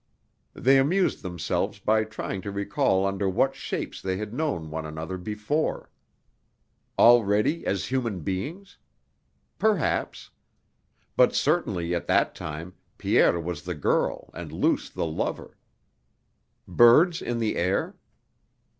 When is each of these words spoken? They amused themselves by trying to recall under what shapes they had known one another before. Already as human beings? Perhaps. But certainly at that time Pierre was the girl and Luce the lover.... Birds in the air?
They 0.55 0.79
amused 0.79 1.21
themselves 1.21 1.77
by 1.77 2.05
trying 2.05 2.41
to 2.41 2.51
recall 2.51 3.05
under 3.05 3.29
what 3.29 3.53
shapes 3.53 4.01
they 4.01 4.17
had 4.17 4.33
known 4.33 4.71
one 4.71 4.83
another 4.83 5.15
before. 5.15 5.91
Already 6.97 7.67
as 7.67 7.85
human 7.85 8.21
beings? 8.21 8.79
Perhaps. 9.59 10.31
But 11.15 11.35
certainly 11.35 11.93
at 11.93 12.07
that 12.07 12.33
time 12.33 12.73
Pierre 12.97 13.39
was 13.39 13.61
the 13.61 13.75
girl 13.75 14.31
and 14.33 14.51
Luce 14.51 14.89
the 14.89 15.05
lover.... 15.05 15.55
Birds 16.67 17.21
in 17.21 17.37
the 17.37 17.55
air? 17.55 17.93